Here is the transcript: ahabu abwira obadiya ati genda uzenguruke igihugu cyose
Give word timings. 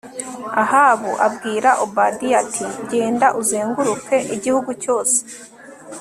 ahabu 0.63 1.11
abwira 1.27 1.69
obadiya 1.85 2.35
ati 2.43 2.65
genda 2.89 3.27
uzenguruke 3.41 4.17
igihugu 4.35 4.69
cyose 4.83 5.17